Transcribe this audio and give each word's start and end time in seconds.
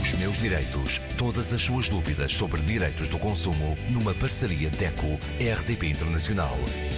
Os 0.00 0.14
meus 0.14 0.38
direitos. 0.38 1.00
Todas 1.18 1.52
as 1.52 1.60
suas 1.60 1.90
dúvidas 1.90 2.32
sobre 2.32 2.62
direitos 2.62 3.10
do 3.10 3.18
consumo 3.18 3.76
numa 3.90 4.14
parceria 4.14 4.70
DECO-RDP 4.70 5.86
Internacional. 5.86 6.56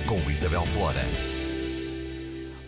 Com 0.08 0.30
Isabel 0.30 0.62
Flora. 0.62 1.00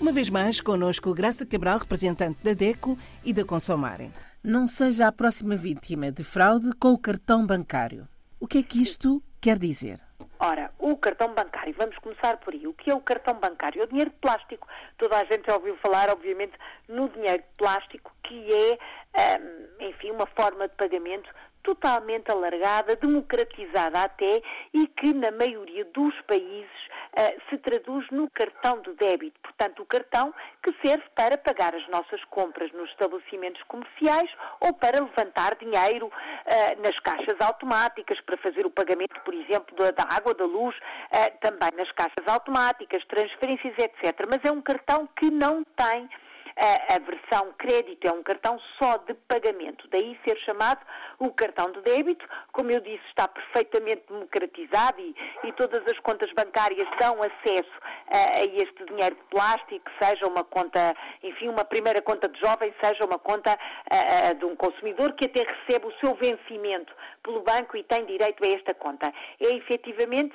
Uma 0.01 0.11
vez 0.11 0.29
mais, 0.29 0.61
connosco 0.61 1.15
Graça 1.15 1.47
Cabral, 1.47 1.79
representante 1.79 2.43
da 2.43 2.55
DECO 2.55 2.99
e 3.25 3.33
da 3.33 3.45
Consomarem. 3.45 4.13
Não 4.43 4.67
seja 4.67 5.07
a 5.07 5.13
próxima 5.13 5.55
vítima 5.55 6.11
de 6.11 6.25
fraude 6.25 6.73
com 6.73 6.89
o 6.93 6.99
cartão 6.99 7.47
bancário. 7.47 8.09
O 8.41 8.49
que 8.49 8.59
é 8.59 8.63
que 8.65 8.83
isto 8.83 9.23
quer 9.41 9.57
dizer? 9.59 10.01
Ora, 10.39 10.71
o 10.79 10.97
cartão 10.97 11.35
bancário, 11.35 11.75
vamos 11.79 11.97
começar 11.99 12.37
por 12.39 12.53
aí. 12.53 12.67
O 12.67 12.75
que 12.75 12.91
é 12.91 12.95
o 12.95 13.01
cartão 13.01 13.35
bancário? 13.35 13.81
É 13.81 13.85
o 13.85 13.89
dinheiro 13.89 14.11
de 14.11 14.17
plástico. 14.17 14.69
Toda 14.99 15.17
a 15.17 15.25
gente 15.25 15.47
já 15.47 15.55
ouviu 15.55 15.77
falar, 15.79 16.11
obviamente, 16.11 16.53
no 16.89 17.09
dinheiro 17.09 17.43
de 17.43 17.49
plástico, 17.57 18.13
que 18.23 18.53
é, 18.53 19.39
hum, 19.41 19.89
enfim, 19.89 20.11
uma 20.11 20.27
forma 20.27 20.66
de 20.66 20.66
pagamento 20.77 21.29
totalmente 21.67 22.31
alargada, 22.31 22.95
democratizada 22.95 24.03
até, 24.03 24.41
e 24.73 24.87
que 24.87 25.13
na 25.13 25.33
maioria 25.33 25.85
dos 25.87 26.15
países 26.23 26.71
uh, 27.19 27.43
se 27.51 27.59
traduz 27.59 28.09
no 28.13 28.31
cartão 28.31 28.81
de 28.83 28.93
débito. 28.95 29.41
Portanto, 29.43 29.83
o 29.83 29.87
cartão 29.87 30.33
que 30.63 30.73
serve 30.81 31.03
para 31.17 31.37
pagar 31.37 31.75
as 31.75 31.87
nossas 31.89 32.23
compras 32.27 32.71
nos 32.73 32.89
estabelecimentos 32.91 33.61
comerciais 33.65 34.31
ou 34.61 34.73
para 34.75 35.01
levantar 35.01 35.57
dinheiro 35.57 36.07
uh, 36.07 36.83
nas 36.83 36.97
caixas 37.01 37.37
automáticas, 37.41 38.21
para 38.21 38.37
fazer 38.37 38.65
o 38.65 38.71
pagamento, 38.71 39.21
por 39.25 39.35
exemplo, 39.35 39.75
da, 39.77 39.91
da 39.91 40.05
água, 40.15 40.35
da 40.35 40.45
luz, 40.45 40.77
uh, 40.77 41.39
também 41.41 41.71
nas 41.77 41.91
caixas 41.91 42.29
automáticas, 42.29 43.05
transferências, 43.07 43.75
etc. 43.77 44.25
Mas 44.29 44.39
é 44.45 44.53
um 44.53 44.63
cartão 44.63 45.09
que 45.19 45.33
não 45.33 45.65
tem 45.77 46.09
a, 46.57 46.95
a 46.95 46.99
versão 46.99 47.53
crédito 47.59 48.07
é 48.07 48.13
um 48.13 48.23
cartão 48.23 48.59
só 48.79 48.97
de 48.99 49.15
pagamento, 49.29 49.87
daí 49.89 50.19
ser 50.27 50.39
chamado 50.39 50.81
o 51.19 51.31
cartão 51.31 51.71
de 51.71 51.81
débito. 51.83 52.27
Como 52.53 52.71
eu 52.71 52.81
disse, 52.81 53.03
está 53.09 53.29
perfeitamente 53.29 54.05
democratizado 54.09 55.01
e, 55.01 55.15
e 55.45 55.53
todas 55.53 55.83
as 55.87 55.99
contas 56.01 56.33
bancárias 56.33 56.89
dão 56.99 57.19
acesso 57.23 57.73
a, 58.09 58.39
a 58.39 58.45
este 58.45 58.85
dinheiro 58.87 59.17
de 59.17 59.23
plástico, 59.25 59.91
seja 60.01 60.27
uma 60.27 60.45
conta, 60.45 60.95
enfim, 61.23 61.49
uma 61.49 61.65
primeira 61.65 62.01
conta 62.01 62.29
de 62.29 62.41
jovem, 62.41 62.75
seja 62.83 63.05
uma 63.05 63.19
conta 63.19 63.57
a, 63.91 64.33
de 64.33 64.45
um 64.45 64.57
consumidor 64.57 65.13
que 65.13 65.27
até 65.27 65.41
recebe 65.41 65.87
o 65.87 65.99
seu 66.01 66.15
vencimento 66.15 66.95
pelo 67.23 67.43
banco 67.43 67.77
e 67.77 67.83
tem 67.85 68.05
direito 68.07 68.43
a 68.45 68.49
esta 68.49 68.75
conta. 68.75 69.13
É 69.41 69.55
efetivamente 69.57 70.35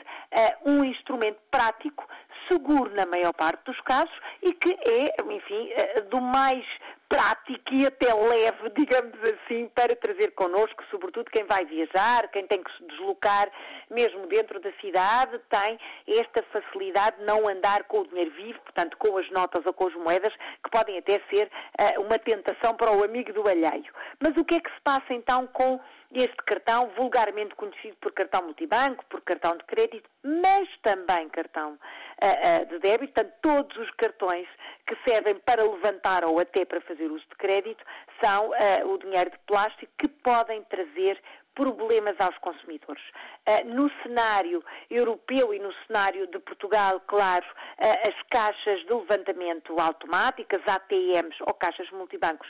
um 0.65 0.83
instrumento 0.83 1.39
prático 1.49 2.07
seguro 2.47 2.93
na 2.95 3.05
maior 3.05 3.33
parte 3.33 3.63
dos 3.65 3.79
casos 3.81 4.15
e 4.41 4.53
que 4.53 4.71
é, 4.71 5.15
enfim, 5.31 5.69
eh, 5.71 6.01
do 6.01 6.21
mais 6.21 6.65
prático 7.11 7.73
e 7.73 7.85
até 7.85 8.13
leve, 8.13 8.69
digamos 8.77 9.17
assim, 9.21 9.67
para 9.75 9.93
trazer 9.97 10.31
connosco, 10.31 10.81
sobretudo 10.89 11.29
quem 11.29 11.43
vai 11.43 11.65
viajar, 11.65 12.29
quem 12.29 12.47
tem 12.47 12.63
que 12.63 12.71
se 12.77 12.85
deslocar 12.85 13.51
mesmo 13.89 14.25
dentro 14.27 14.61
da 14.61 14.71
cidade, 14.79 15.37
tem 15.49 15.77
esta 16.07 16.41
facilidade 16.43 17.17
de 17.17 17.25
não 17.25 17.49
andar 17.49 17.83
com 17.83 17.99
o 17.99 18.07
dinheiro 18.07 18.31
vivo, 18.31 18.59
portanto, 18.61 18.95
com 18.97 19.17
as 19.17 19.29
notas 19.31 19.65
ou 19.65 19.73
com 19.73 19.87
as 19.87 19.93
moedas, 19.95 20.33
que 20.63 20.71
podem 20.71 20.97
até 20.97 21.21
ser 21.29 21.51
uh, 21.79 22.01
uma 22.01 22.17
tentação 22.17 22.73
para 22.75 22.91
o 22.91 23.03
amigo 23.03 23.33
do 23.33 23.47
alheio. 23.47 23.93
Mas 24.21 24.35
o 24.37 24.45
que 24.45 24.55
é 24.55 24.59
que 24.61 24.73
se 24.73 24.81
passa 24.81 25.13
então 25.13 25.45
com 25.47 25.81
este 26.13 26.37
cartão, 26.45 26.91
vulgarmente 26.97 27.55
conhecido 27.55 27.95
por 28.01 28.11
cartão 28.13 28.43
multibanco, 28.43 29.05
por 29.05 29.21
cartão 29.21 29.57
de 29.57 29.63
crédito, 29.63 30.09
mas 30.23 30.67
também 30.81 31.27
cartão 31.29 31.73
uh, 31.73 31.75
uh, 31.75 32.65
de 32.67 32.79
débito, 32.79 33.13
portanto, 33.13 33.33
todos 33.41 33.77
os 33.77 33.91
cartões 33.91 34.47
que 34.91 35.09
servem 35.09 35.35
para 35.35 35.63
levantar 35.63 36.25
ou 36.25 36.37
até 36.37 36.65
para 36.65 36.81
fazer 36.81 37.09
uso 37.09 37.25
de 37.29 37.35
crédito 37.37 37.81
são 38.21 38.49
uh, 38.49 38.93
o 38.93 38.97
dinheiro 38.97 39.31
de 39.31 39.39
plástico 39.47 39.89
que 39.97 40.09
podem 40.09 40.61
trazer 40.63 41.17
problemas 41.55 42.15
aos 42.19 42.37
consumidores. 42.39 43.01
Uh, 43.47 43.65
no 43.73 43.89
cenário 44.03 44.63
europeu 44.89 45.53
e 45.53 45.59
no 45.59 45.73
cenário 45.87 46.27
de 46.27 46.39
Portugal, 46.39 46.99
claro, 47.07 47.45
uh, 47.45 48.09
as 48.09 48.21
caixas 48.29 48.81
de 48.85 48.93
levantamento 48.93 49.79
automáticas, 49.79 50.61
ATMs 50.67 51.37
ou 51.47 51.53
caixas 51.53 51.89
multibancos, 51.91 52.49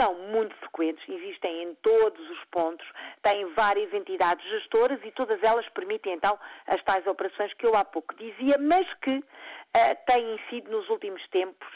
são 0.00 0.14
muito 0.14 0.56
frequentes, 0.56 1.06
existem 1.06 1.64
em 1.64 1.74
todos 1.82 2.30
os 2.30 2.44
pontos, 2.50 2.86
têm 3.22 3.44
várias 3.52 3.92
entidades 3.92 4.48
gestoras 4.48 4.98
e 5.04 5.10
todas 5.10 5.42
elas 5.42 5.68
permitem 5.70 6.14
então 6.14 6.38
as 6.66 6.82
tais 6.84 7.06
operações 7.06 7.52
que 7.54 7.66
eu 7.66 7.76
há 7.76 7.84
pouco 7.84 8.14
dizia, 8.14 8.56
mas 8.58 8.86
que 9.02 9.16
uh, 9.16 9.96
têm 10.06 10.40
sido 10.48 10.70
nos 10.70 10.88
últimos 10.88 11.26
tempos 11.28 11.68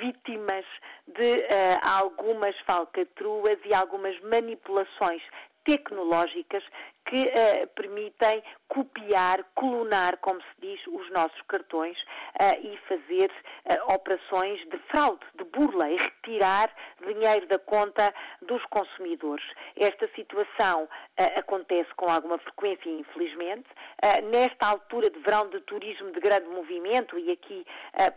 vítimas 0.00 0.64
de 1.06 1.38
uh, 1.38 1.78
algumas 1.82 2.54
falcatruas 2.66 3.58
e 3.64 3.74
algumas 3.74 4.18
manipulações 4.20 5.22
tecnológicas 5.64 6.62
que 7.08 7.22
uh, 7.22 7.66
permitem 7.74 8.42
copiar, 8.68 9.42
clonar, 9.56 10.18
como 10.18 10.40
se 10.42 10.60
diz, 10.60 10.86
os 10.88 11.10
nossos 11.10 11.40
cartões 11.48 11.96
uh, 12.38 12.60
e 12.60 12.76
fazer 12.86 13.30
uh, 13.30 13.94
operações 13.94 14.60
de 14.68 14.78
fraude, 14.90 15.24
de 15.34 15.44
burla 15.44 15.90
e 15.90 15.96
retirar 15.96 16.70
dinheiro 17.06 17.46
da 17.46 17.58
conta 17.58 18.14
dos 18.42 18.62
consumidores. 18.66 19.44
Esta 19.76 20.06
situação 20.14 20.88
acontece 21.36 21.88
com 21.96 22.10
alguma 22.10 22.38
frequência, 22.38 22.88
infelizmente. 22.90 23.66
nesta 24.30 24.66
altura 24.66 25.08
de 25.10 25.18
verão 25.20 25.48
de 25.48 25.60
turismo 25.62 26.10
de 26.12 26.20
grande 26.20 26.48
movimento, 26.48 27.18
e 27.18 27.30
aqui 27.30 27.64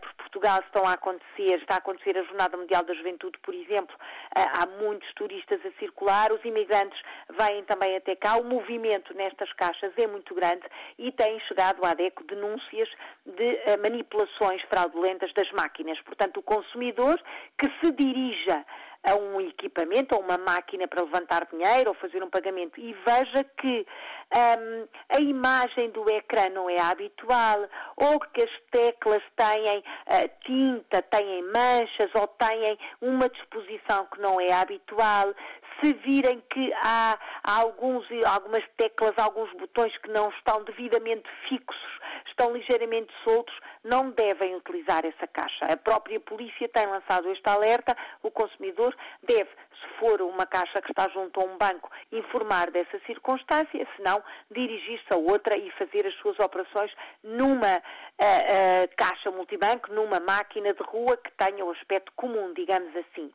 por 0.00 0.12
Portugal 0.14 0.60
estão 0.66 0.84
a 0.84 0.92
acontecer, 0.92 1.58
está 1.60 1.76
a 1.76 1.78
acontecer 1.78 2.18
a 2.18 2.24
Jornada 2.24 2.56
Mundial 2.56 2.84
da 2.84 2.94
Juventude, 2.94 3.38
por 3.38 3.54
exemplo, 3.54 3.96
há 4.34 4.66
muitos 4.82 5.12
turistas 5.14 5.60
a 5.64 5.70
circular, 5.78 6.32
os 6.32 6.44
imigrantes 6.44 7.00
vêm 7.30 7.64
também 7.64 7.96
até 7.96 8.14
cá, 8.16 8.36
o 8.36 8.44
movimento 8.44 8.81
nestas 8.82 9.52
caixas 9.54 9.92
é 9.96 10.06
muito 10.06 10.34
grande 10.34 10.62
e 10.98 11.10
têm 11.12 11.38
chegado 11.40 11.84
à 11.84 11.94
DECO 11.94 12.24
denúncias 12.24 12.88
de 13.24 13.52
uh, 13.52 13.80
manipulações 13.82 14.62
fraudulentas 14.62 15.32
das 15.34 15.50
máquinas. 15.52 16.00
Portanto, 16.02 16.38
o 16.38 16.42
consumidor 16.42 17.18
que 17.58 17.70
se 17.80 17.92
dirija 17.92 18.64
a 19.04 19.16
um 19.16 19.40
equipamento, 19.40 20.14
a 20.14 20.18
uma 20.18 20.38
máquina 20.38 20.86
para 20.86 21.02
levantar 21.02 21.46
dinheiro 21.50 21.90
ou 21.90 21.94
fazer 21.94 22.22
um 22.22 22.30
pagamento 22.30 22.80
e 22.80 22.92
veja 23.04 23.44
que 23.56 23.86
um, 24.34 24.88
a 25.08 25.20
imagem 25.20 25.90
do 25.90 26.08
ecrã 26.08 26.48
não 26.50 26.70
é 26.70 26.80
habitual 26.80 27.68
ou 27.96 28.20
que 28.20 28.42
as 28.42 28.50
teclas 28.70 29.22
têm 29.36 29.78
uh, 29.78 30.30
tinta, 30.44 31.02
têm 31.02 31.42
manchas 31.42 32.10
ou 32.14 32.28
têm 32.28 32.78
uma 33.00 33.28
disposição 33.28 34.06
que 34.06 34.20
não 34.20 34.40
é 34.40 34.52
habitual, 34.52 35.34
se 35.80 35.92
virem 35.94 36.42
que 36.50 36.72
há, 36.74 37.18
há 37.44 37.60
alguns, 37.60 38.06
algumas 38.26 38.64
teclas, 38.76 39.12
alguns 39.16 39.52
botões 39.54 39.96
que 39.98 40.10
não 40.10 40.28
estão 40.30 40.62
devidamente 40.64 41.28
fixos, 41.48 42.00
estão 42.26 42.52
ligeiramente 42.52 43.12
soltos, 43.24 43.54
não 43.84 44.10
devem 44.10 44.54
utilizar 44.56 45.04
essa 45.04 45.26
caixa. 45.26 45.66
A 45.66 45.76
própria 45.76 46.18
polícia 46.20 46.68
tem 46.68 46.86
lançado 46.86 47.30
este 47.30 47.48
alerta, 47.48 47.96
o 48.22 48.30
consumidor 48.30 48.94
deve, 49.22 49.50
se 49.80 49.88
for 49.98 50.20
uma 50.22 50.46
caixa 50.46 50.80
que 50.80 50.90
está 50.90 51.08
junto 51.08 51.40
a 51.40 51.44
um 51.44 51.58
banco, 51.58 51.90
informar 52.10 52.70
dessa 52.70 52.98
circunstância, 53.06 53.86
se 53.96 54.02
não, 54.02 54.22
dirigir-se 54.50 55.12
a 55.12 55.16
outra 55.16 55.56
e 55.56 55.70
fazer 55.72 56.06
as 56.06 56.14
suas 56.14 56.38
operações 56.38 56.92
numa 57.22 57.76
uh, 57.76 57.78
uh, 57.78 58.96
caixa 58.96 59.30
multibanco, 59.30 59.92
numa 59.92 60.20
máquina 60.20 60.72
de 60.72 60.82
rua 60.82 61.16
que 61.16 61.30
tenha 61.32 61.64
o 61.64 61.70
aspecto 61.70 62.12
comum, 62.16 62.52
digamos 62.54 62.94
assim. 62.96 63.32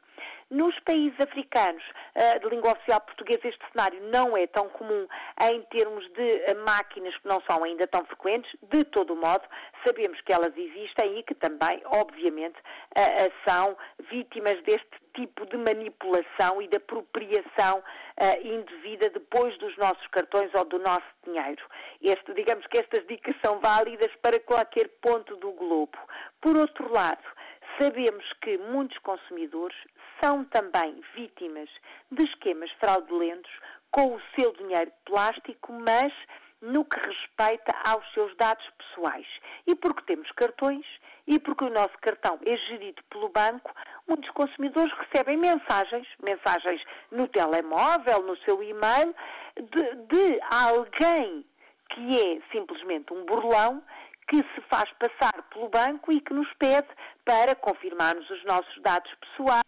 Nos 0.50 0.80
países 0.80 1.20
africanos 1.20 1.84
uh, 2.16 2.40
de 2.40 2.48
língua 2.50 2.72
oficial 2.72 3.02
portuguesa, 3.02 3.50
este 3.50 3.66
cenário 3.72 4.02
não 4.10 4.38
é 4.38 4.48
tão 4.48 4.70
comum 4.70 5.06
em 5.42 5.62
termos 5.64 6.08
de 6.14 6.54
máquinas 6.66 7.16
que 7.18 7.28
não 7.28 7.42
são 7.50 7.66
ainda 7.66 7.86
tão 7.86 8.06
frequentes. 8.06 8.50
De 8.64 8.86
todo 8.86 9.14
modo, 9.16 9.44
sabemos 9.86 10.22
que 10.22 10.32
elas 10.32 10.56
existem 10.56 11.20
e 11.20 11.24
que 11.24 11.36
também, 11.36 11.82
obviamente, 11.86 12.56
são 13.46 13.76
vítimas 14.10 14.62
deste 14.64 14.88
tipo 15.14 15.46
de 15.48 15.58
manipulação 15.58 16.62
e 16.62 16.68
de 16.68 16.78
apropriação 16.78 17.84
indevida 18.44 19.10
depois 19.10 19.58
dos 19.58 19.76
nossos 19.78 20.06
cartões 20.08 20.52
ou 20.54 20.64
do 20.66 20.80
nosso 20.80 21.06
dinheiro. 21.26 21.64
Este, 22.02 22.34
digamos 22.34 22.66
que 22.68 22.78
estas 22.78 23.06
dicas 23.08 23.36
são 23.44 23.60
válidas 23.60 24.12
para 24.22 24.40
qualquer 24.40 24.88
ponto 25.02 25.36
do 25.38 25.52
globo. 25.52 25.98
Por 26.40 26.56
outro 26.56 26.92
lado, 26.92 27.24
sabemos 27.80 28.26
que 28.42 28.58
muitos 28.58 28.98
consumidores 29.00 29.78
são 30.22 30.44
também 30.46 31.02
vítimas 31.16 31.70
de 32.12 32.24
esquemas 32.24 32.72
fraudulentos 32.80 33.52
com 33.92 34.16
o 34.16 34.22
seu 34.38 34.52
dinheiro 34.54 34.92
plástico, 35.06 35.72
mas 35.74 36.14
no 36.62 36.84
que 36.86 37.00
respeita 37.00 37.76
aos 37.86 38.04
seus 38.14 38.36
dados 38.38 38.66
pessoais. 38.78 39.28
E 39.66 39.76
porque 39.76 40.04
temos 40.04 40.32
cartões 40.32 40.86
e 41.28 41.40
porque 41.40 41.66
o 41.66 41.70
nosso 41.70 41.98
cartão 42.02 42.40
é 42.46 42.58
gerido 42.58 43.02
pelo 43.10 43.30
banco, 43.30 43.72
muitos 44.08 44.30
consumidores 44.32 44.94
recebem 44.94 45.38
mensagens, 45.38 46.08
mensagens 46.26 46.82
no 47.12 47.28
telemóvel, 47.28 48.24
no 48.24 48.38
seu 48.38 48.64
e-mail, 48.64 49.14
de, 49.56 49.96
de 50.08 50.40
alguém 50.50 51.46
que 51.90 52.20
é 52.20 52.42
simplesmente 52.52 53.14
um 53.14 53.26
burlão 53.26 53.84
que 54.28 54.38
se 54.38 54.62
faz 54.70 54.90
passar 54.94 55.42
pelo 55.50 55.70
banco 55.70 56.12
e 56.12 56.22
que 56.22 56.34
nos 56.34 56.52
pede 56.56 56.88
para 57.26 57.56
confirmarmos 57.56 58.30
os 58.30 58.44
nossos 58.46 58.82
dados 58.82 59.12
pessoais 59.16 59.64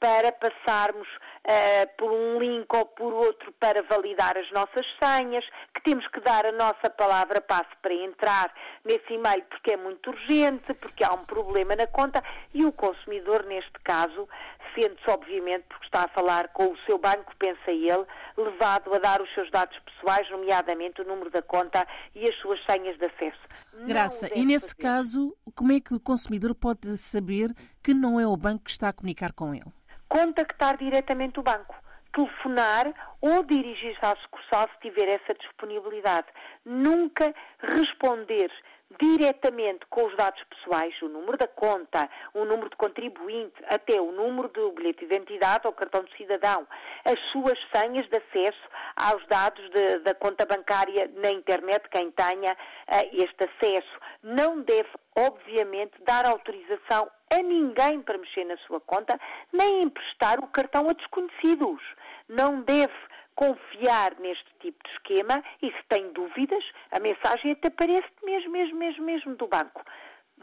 para 0.00 0.32
passarmos 0.32 1.06
uh, 1.46 1.96
por 1.96 2.10
um 2.10 2.38
link 2.38 2.66
ou 2.74 2.84
por 2.86 3.12
outro 3.12 3.52
para 3.58 3.82
validar 3.82 4.36
as 4.36 4.50
nossas 4.52 4.86
senhas, 5.02 5.44
que 5.74 5.82
temos 5.82 6.06
que 6.08 6.20
dar 6.20 6.46
a 6.46 6.52
nossa 6.52 6.90
palavra 6.90 7.40
passe 7.40 7.70
para 7.80 7.94
entrar 7.94 8.52
nesse 8.84 9.12
e-mail 9.12 9.44
porque 9.48 9.72
é 9.72 9.76
muito 9.76 10.10
urgente, 10.10 10.74
porque 10.74 11.04
há 11.04 11.12
um 11.12 11.22
problema 11.22 11.74
na 11.76 11.86
conta 11.86 12.22
e 12.54 12.64
o 12.64 12.72
consumidor, 12.72 13.44
neste 13.44 13.78
caso, 13.84 14.28
sente-se, 14.74 15.10
obviamente, 15.10 15.64
porque 15.68 15.86
está 15.86 16.04
a 16.04 16.08
falar 16.08 16.48
com 16.48 16.72
o 16.72 16.78
seu 16.86 16.98
banco, 16.98 17.34
pensa 17.38 17.70
ele, 17.70 18.06
levado 18.36 18.94
a 18.94 18.98
dar 18.98 19.20
os 19.20 19.32
seus 19.34 19.50
dados 19.50 19.78
pessoais, 19.80 20.28
nomeadamente 20.30 21.00
o 21.00 21.04
número 21.04 21.30
da 21.30 21.42
conta 21.42 21.86
e 22.14 22.28
as 22.28 22.34
suas 22.36 22.58
senhas 22.64 22.96
de 22.98 23.06
acesso. 23.06 23.40
Graça, 23.86 24.28
e 24.34 24.44
nesse 24.44 24.74
fazer. 24.74 24.82
caso, 24.82 25.36
como 25.54 25.72
é 25.72 25.80
que 25.80 25.94
o 25.94 26.00
consumidor 26.00 26.54
pode 26.54 26.96
saber 26.96 27.50
que 27.82 27.92
não 27.92 28.18
é 28.18 28.26
o 28.26 28.36
banco 28.36 28.64
que 28.64 28.70
está 28.70 28.88
a 28.88 28.92
comunicar 28.92 29.32
com 29.32 29.54
ele? 29.54 29.70
Contactar 30.12 30.76
diretamente 30.76 31.40
o 31.40 31.42
banco, 31.42 31.74
telefonar 32.12 32.92
ou 33.18 33.42
dirigir-se 33.44 34.04
à 34.04 34.14
sucursal 34.16 34.68
se 34.68 34.80
tiver 34.90 35.08
essa 35.08 35.32
disponibilidade. 35.32 36.26
Nunca 36.66 37.34
responder 37.58 38.52
diretamente 39.00 39.86
com 39.88 40.04
os 40.04 40.14
dados 40.14 40.42
pessoais, 40.44 40.94
o 41.00 41.08
número 41.08 41.38
da 41.38 41.48
conta, 41.48 42.10
o 42.34 42.44
número 42.44 42.68
de 42.68 42.76
contribuinte, 42.76 43.54
até 43.66 43.98
o 43.98 44.12
número 44.12 44.48
do 44.48 44.72
bilhete 44.72 45.06
de 45.06 45.14
identidade 45.14 45.66
ou 45.66 45.72
cartão 45.72 46.04
de 46.04 46.14
cidadão, 46.14 46.68
as 47.06 47.18
suas 47.30 47.58
senhas 47.74 48.06
de 48.10 48.16
acesso 48.18 48.68
aos 48.94 49.26
dados 49.28 49.66
de, 49.70 50.00
da 50.00 50.14
conta 50.14 50.44
bancária 50.44 51.10
na 51.14 51.30
internet, 51.30 51.88
quem 51.88 52.10
tenha 52.10 52.52
uh, 52.52 53.08
este 53.14 53.44
acesso. 53.44 53.98
Não 54.22 54.60
deve, 54.60 54.90
obviamente, 55.16 55.94
dar 56.04 56.26
autorização 56.26 57.10
a 57.32 57.42
ninguém 57.42 58.02
para 58.02 58.18
mexer 58.18 58.44
na 58.44 58.56
sua 58.58 58.80
conta, 58.80 59.18
nem 59.52 59.82
emprestar 59.82 60.38
o 60.38 60.48
cartão 60.48 60.88
a 60.88 60.92
desconhecidos. 60.92 61.82
Não 62.28 62.60
deve 62.62 62.92
confiar 63.34 64.14
neste 64.20 64.46
tipo 64.60 64.78
de 64.84 64.90
esquema 64.92 65.42
e 65.62 65.70
se 65.72 65.82
tem 65.88 66.12
dúvidas, 66.12 66.62
a 66.90 67.00
mensagem 67.00 67.52
até 67.52 67.68
aparece 67.68 68.08
mesmo, 68.22 68.52
mesmo, 68.52 68.78
mesmo, 68.78 69.04
mesmo 69.04 69.36
do 69.36 69.46
banco. 69.46 69.82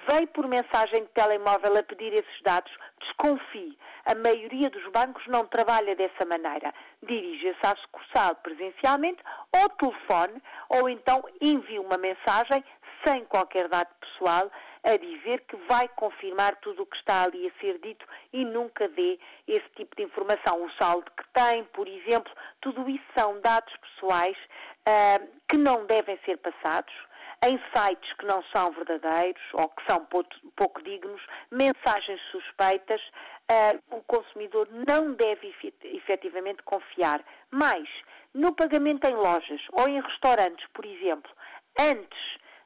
Veio 0.08 0.28
por 0.28 0.48
mensagem 0.48 1.04
de 1.04 1.10
telemóvel 1.10 1.78
a 1.78 1.84
pedir 1.84 2.14
esses 2.14 2.42
dados, 2.44 2.72
desconfie. 3.02 3.78
A 4.06 4.16
maioria 4.16 4.70
dos 4.70 4.86
bancos 4.92 5.26
não 5.28 5.46
trabalha 5.46 5.96
dessa 5.96 6.26
maneira. 6.26 6.74
Dirija-se 7.04 7.60
à 7.64 7.76
sucursal 7.76 8.36
presencialmente 8.36 9.22
ou 9.56 9.70
telefone 9.70 10.42
ou 10.70 10.90
então 10.90 11.24
envie 11.42 11.80
uma 11.80 11.98
mensagem 11.98 12.64
sem 13.06 13.26
qualquer 13.26 13.68
dado 13.68 13.90
pessoal 14.00 14.50
a 14.84 14.98
dizer 14.98 15.42
que 15.42 15.56
vai 15.68 15.88
confirmar 15.90 16.56
tudo 16.58 16.84
o 16.84 16.86
que 16.86 16.98
está 16.98 17.24
ali 17.24 17.48
a 17.48 17.60
ser 17.60 17.80
dito 17.80 18.06
e 18.32 18.46
nunca 18.46 18.88
dê 18.90 19.20
esse 19.48 19.70
tipo 19.76 19.96
de 19.96 20.04
informação. 20.04 20.64
O 20.64 20.72
saldo 20.82 21.12
que 21.18 21.28
tem, 21.34 21.64
por 21.66 21.88
exemplo, 21.88 22.32
tudo 22.62 22.90
isso 22.90 23.04
são 23.18 23.40
dados 23.42 23.74
pessoais 23.78 24.38
uh, 24.38 25.28
que 25.50 25.58
não 25.58 25.86
devem 25.86 26.18
ser 26.26 26.38
passados 26.38 26.94
em 27.42 27.58
sites 27.74 28.12
que 28.14 28.26
não 28.26 28.44
são 28.54 28.72
verdadeiros 28.72 29.42
ou 29.54 29.70
que 29.70 29.84
são 29.90 30.06
pouco, 30.06 30.82
dignos, 30.84 31.22
mensagens 31.52 32.22
suspeitas, 32.32 33.02
uh, 33.50 33.96
o 33.96 34.02
consumidor 34.04 34.68
não 34.88 35.14
deve 35.14 35.56
efetivamente 35.84 36.62
confiar. 36.64 37.24
Mais, 37.50 37.88
no 38.34 38.54
pagamento 38.54 39.06
em 39.08 39.16
lojas 39.16 39.62
ou 39.72 39.88
em 39.88 40.02
restaurantes, 40.02 40.66
por 40.74 40.86
exemplo, 40.86 41.32
antes 41.80 42.20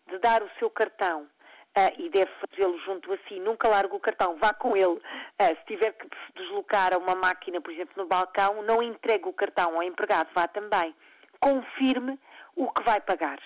de 0.07 0.17
dar 0.19 0.41
o 0.41 0.49
seu 0.57 0.69
cartão 0.69 1.27
Uh, 1.75 1.89
e 1.97 2.09
deve 2.09 2.29
fazê-lo 2.39 2.77
junto 2.81 3.11
a 3.11 3.17
si, 3.27 3.39
nunca 3.39 3.67
largue 3.67 3.95
o 3.95 3.99
cartão, 3.99 4.37
vá 4.37 4.53
com 4.53 4.77
ele. 4.77 4.93
Uh, 4.93 5.01
se 5.39 5.65
tiver 5.65 5.91
que 5.93 6.05
se 6.05 6.33
deslocar 6.35 6.93
a 6.93 6.99
uma 6.99 7.15
máquina, 7.15 7.59
por 7.59 7.73
exemplo, 7.73 7.93
no 7.97 8.07
balcão, 8.07 8.61
não 8.61 8.83
entregue 8.83 9.27
o 9.27 9.33
cartão 9.33 9.75
ao 9.75 9.81
empregado, 9.81 10.29
vá 10.35 10.47
também. 10.47 10.93
Confirme 11.39 12.19
o 12.55 12.71
que 12.71 12.83
vai 12.83 13.01
pagar, 13.01 13.39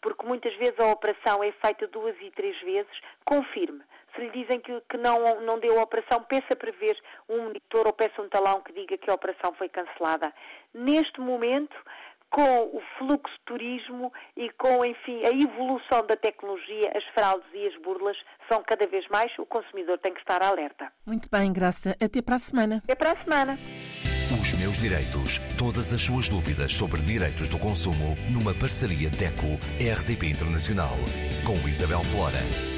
porque 0.00 0.24
muitas 0.24 0.54
vezes 0.56 0.80
a 0.80 0.86
operação 0.86 1.44
é 1.44 1.52
feita 1.52 1.86
duas 1.88 2.16
e 2.22 2.30
três 2.30 2.58
vezes, 2.62 3.00
confirme. 3.22 3.82
Se 4.14 4.20
lhe 4.20 4.30
dizem 4.30 4.60
que, 4.60 4.80
que 4.88 4.96
não, 4.96 5.40
não 5.42 5.58
deu 5.58 5.78
a 5.78 5.82
operação, 5.82 6.22
peça 6.22 6.54
para 6.56 6.70
ver 6.72 6.96
um 7.28 7.42
monitor 7.42 7.86
ou 7.86 7.92
peça 7.92 8.22
um 8.22 8.28
talão 8.28 8.60
que 8.62 8.72
diga 8.72 8.96
que 8.96 9.10
a 9.10 9.14
operação 9.14 9.52
foi 9.54 9.68
cancelada. 9.68 10.32
Neste 10.72 11.20
momento, 11.20 11.76
com 12.34 12.76
o 12.76 12.82
fluxo 12.98 13.32
de 13.32 13.44
turismo 13.46 14.12
e 14.36 14.50
com, 14.58 14.84
enfim, 14.84 15.22
a 15.24 15.30
evolução 15.30 16.04
da 16.04 16.16
tecnologia, 16.16 16.90
as 16.92 17.04
fraudes 17.14 17.46
e 17.54 17.68
as 17.68 17.80
burlas 17.80 18.16
são 18.50 18.60
cada 18.64 18.88
vez 18.88 19.06
mais, 19.08 19.30
o 19.38 19.46
consumidor 19.46 19.98
tem 19.98 20.12
que 20.12 20.18
estar 20.18 20.42
alerta. 20.42 20.90
Muito 21.06 21.28
bem, 21.30 21.52
Graça. 21.52 21.96
Até 22.02 22.20
para 22.20 22.34
a 22.34 22.38
semana. 22.40 22.82
Até 22.82 22.96
para 22.96 23.12
a 23.12 23.16
semana. 23.22 23.56
Os 24.42 24.52
meus 24.54 24.76
direitos. 24.78 25.38
Todas 25.56 25.92
as 25.92 26.02
suas 26.02 26.28
dúvidas 26.28 26.72
sobre 26.72 27.00
direitos 27.02 27.48
do 27.48 27.56
consumo 27.56 28.16
numa 28.32 28.52
parceria 28.52 29.08
DECO-RDP 29.10 30.26
Internacional 30.26 30.96
com 31.46 31.68
Isabel 31.68 32.00
Flora. 32.00 32.73